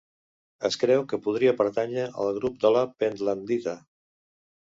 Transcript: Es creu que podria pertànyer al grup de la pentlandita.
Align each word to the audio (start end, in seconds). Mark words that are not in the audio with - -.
Es 0.69 0.77
creu 0.83 1.03
que 1.11 1.19
podria 1.25 1.53
pertànyer 1.59 2.07
al 2.23 2.31
grup 2.39 2.57
de 2.65 2.73
la 2.77 2.83
pentlandita. 3.03 3.77